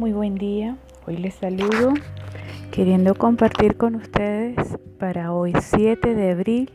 [0.00, 0.76] Muy buen día.
[1.06, 1.92] Hoy les saludo
[2.72, 4.56] queriendo compartir con ustedes
[4.98, 6.70] para hoy 7 de abril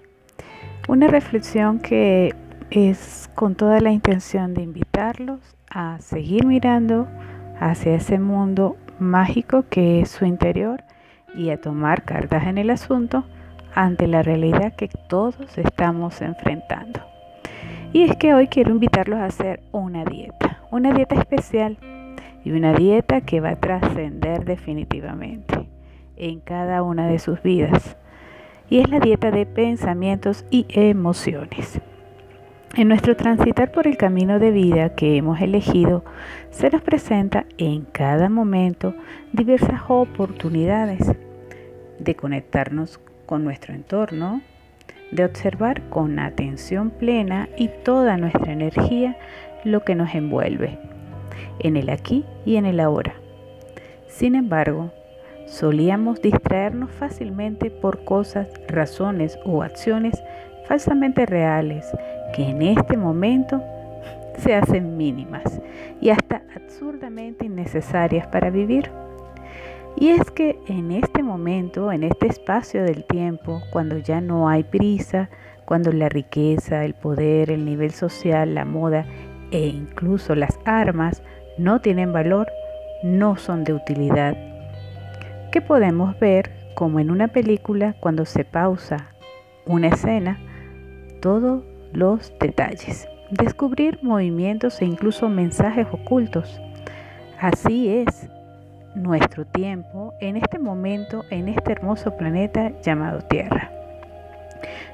[0.87, 2.35] una reflexión que
[2.69, 5.39] es con toda la intención de invitarlos
[5.71, 7.07] a seguir mirando
[7.59, 10.83] hacia ese mundo mágico que es su interior
[11.33, 13.23] y a tomar cartas en el asunto
[13.73, 16.99] ante la realidad que todos estamos enfrentando.
[17.91, 21.79] Y es que hoy quiero invitarlos a hacer una dieta, una dieta especial
[22.45, 25.67] y una dieta que va a trascender definitivamente
[26.15, 27.97] en cada una de sus vidas.
[28.69, 31.81] Y es la dieta de pensamientos y emociones.
[32.75, 36.03] En nuestro transitar por el camino de vida que hemos elegido,
[36.51, 38.93] se nos presenta en cada momento
[39.33, 41.13] diversas oportunidades
[41.99, 44.41] de conectarnos con nuestro entorno,
[45.11, 49.17] de observar con atención plena y toda nuestra energía
[49.63, 50.77] lo que nos envuelve,
[51.59, 53.15] en el aquí y en el ahora.
[54.07, 54.91] Sin embargo,
[55.47, 60.21] solíamos distraernos fácilmente por cosas, razones o acciones
[60.67, 61.85] falsamente reales
[62.33, 63.61] que en este momento
[64.37, 65.61] se hacen mínimas
[66.01, 68.89] y hasta absurdamente innecesarias para vivir.
[69.97, 74.63] Y es que en este momento, en este espacio del tiempo, cuando ya no hay
[74.63, 75.29] prisa,
[75.63, 79.05] cuando la riqueza, el poder, el nivel social, la moda
[79.55, 81.23] e incluso las armas
[81.57, 82.51] no tienen valor,
[83.03, 84.35] no son de utilidad.
[85.49, 89.11] Que podemos ver como en una película cuando se pausa
[89.65, 90.37] una escena,
[91.21, 96.59] todos los detalles, descubrir movimientos e incluso mensajes ocultos.
[97.39, 98.29] Así es
[98.93, 103.71] nuestro tiempo en este momento, en este hermoso planeta llamado Tierra.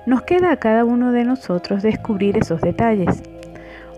[0.05, 3.23] Nos queda a cada uno de nosotros descubrir esos detalles,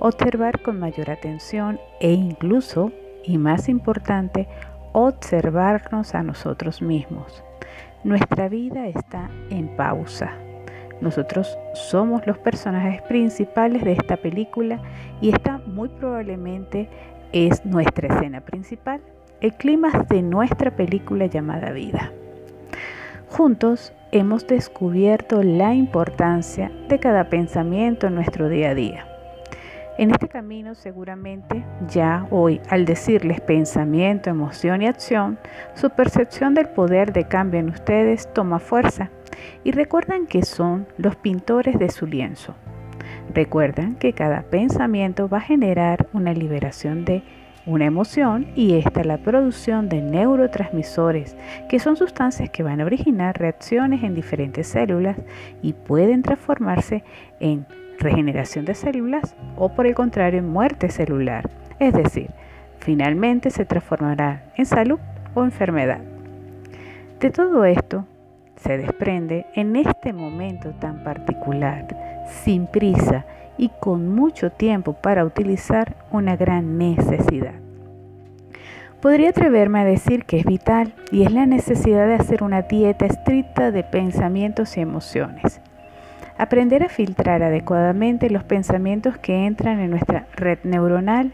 [0.03, 2.91] observar con mayor atención e incluso,
[3.23, 4.49] y más importante,
[4.91, 7.41] observarnos a nosotros mismos.
[8.03, 10.33] Nuestra vida está en pausa.
[10.99, 14.81] Nosotros somos los personajes principales de esta película
[15.21, 16.89] y esta muy probablemente
[17.31, 18.99] es nuestra escena principal
[19.39, 22.11] el clima de nuestra película llamada vida.
[23.29, 29.12] Juntos hemos descubierto la importancia de cada pensamiento en nuestro día a día.
[29.95, 35.37] En este camino seguramente ya hoy, al decirles pensamiento, emoción y acción,
[35.75, 39.11] su percepción del poder de cambio en ustedes toma fuerza
[39.63, 42.55] y recuerdan que son los pintores de su lienzo.
[43.35, 47.21] Recuerdan que cada pensamiento va a generar una liberación de
[47.67, 51.37] una emoción y esta la producción de neurotransmisores,
[51.69, 55.17] que son sustancias que van a originar reacciones en diferentes células
[55.61, 57.03] y pueden transformarse
[57.39, 57.67] en
[58.03, 61.49] regeneración de células o por el contrario en muerte celular.
[61.79, 62.29] Es decir,
[62.79, 64.99] finalmente se transformará en salud
[65.33, 66.01] o enfermedad.
[67.19, 68.05] De todo esto
[68.57, 71.87] se desprende en este momento tan particular,
[72.27, 73.25] sin prisa,
[73.57, 77.53] y con mucho tiempo para utilizar una gran necesidad.
[79.01, 83.05] Podría atreverme a decir que es vital y es la necesidad de hacer una dieta
[83.05, 85.59] estricta de pensamientos y emociones.
[86.37, 91.33] Aprender a filtrar adecuadamente los pensamientos que entran en nuestra red neuronal,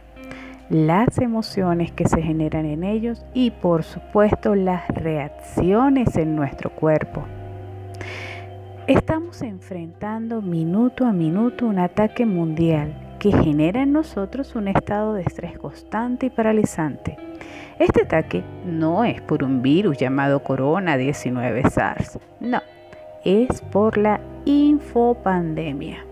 [0.70, 7.24] las emociones que se generan en ellos y por supuesto las reacciones en nuestro cuerpo.
[8.88, 15.22] Estamos enfrentando minuto a minuto un ataque mundial que genera en nosotros un estado de
[15.22, 17.18] estrés constante y paralizante.
[17.80, 22.62] Este ataque no es por un virus llamado Corona 19 SARS, no,
[23.24, 26.06] es por la infopandemia.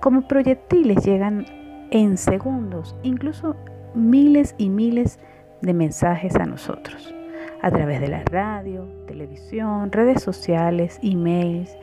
[0.00, 1.46] Como proyectiles llegan
[1.90, 3.56] en segundos, incluso
[3.94, 5.18] miles y miles
[5.60, 7.14] de mensajes a nosotros
[7.62, 11.76] a través de la radio, televisión, redes sociales, emails,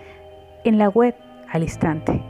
[0.65, 1.15] en la web
[1.49, 2.21] al instante.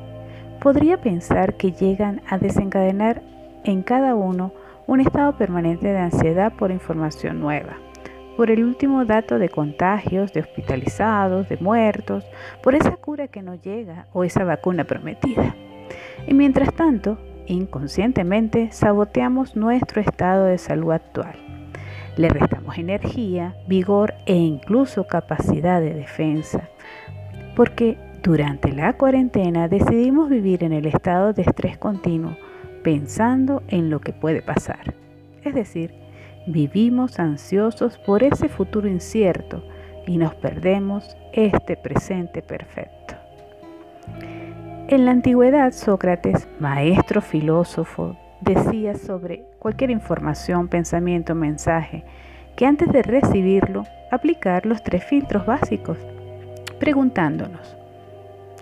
[0.62, 3.24] Podría pensar que llegan a desencadenar
[3.64, 4.54] en cada uno
[4.86, 7.78] un estado permanente de ansiedad por información nueva,
[8.40, 12.24] por el último dato de contagios, de hospitalizados, de muertos,
[12.64, 15.58] por esa cura que no llega o esa vacuna prometida.
[16.26, 21.36] Y mientras tanto, inconscientemente saboteamos nuestro estado de salud actual
[22.16, 26.70] le restamos energía, vigor e incluso capacidad de defensa.
[27.58, 32.38] Porque durante la cuarentena decidimos vivir en el estado de estrés continuo,
[32.84, 34.94] pensando en lo que puede pasar.
[35.44, 35.99] Es decir,
[36.52, 39.64] vivimos ansiosos por ese futuro incierto
[40.08, 43.16] y nos perdemos este presente perfecto.
[44.88, 52.04] En la antigüedad, Sócrates, maestro filósofo decía sobre cualquier información, pensamiento, mensaje,
[52.56, 56.00] que antes de recibirlo, aplicar los tres filtros básicos,
[56.80, 57.78] preguntándonos,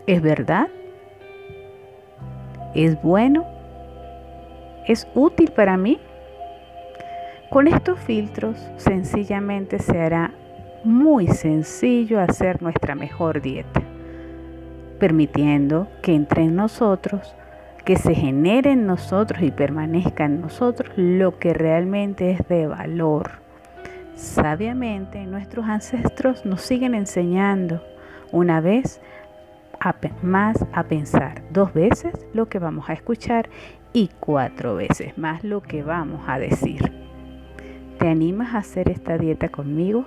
[0.06, 0.68] ¿es verdad?
[2.75, 3.45] ¿Es bueno?
[4.86, 6.00] ¿Es útil para mí?
[7.49, 10.33] Con estos filtros sencillamente se hará
[10.83, 13.81] muy sencillo hacer nuestra mejor dieta,
[14.99, 17.35] permitiendo que entre nosotros,
[17.85, 23.31] que se genere en nosotros y permanezca en nosotros lo que realmente es de valor.
[24.15, 27.81] Sabiamente nuestros ancestros nos siguen enseñando
[28.33, 28.99] una vez
[30.21, 33.47] más a pensar, dos veces lo que vamos a escuchar
[33.94, 37.06] y cuatro veces más lo que vamos a decir.
[37.97, 40.05] ¿Te animas a hacer esta dieta conmigo?